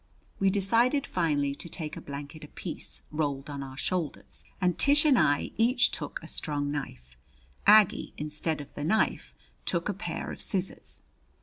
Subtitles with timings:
[0.39, 5.15] We decided finally to take a blanket apiece, rolled on our shoulders, and Tish and
[5.19, 7.15] I each took a strong knife.
[7.67, 11.01] Aggie, instead of the knife, took a pair of scissors.